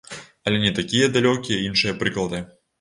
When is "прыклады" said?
2.03-2.45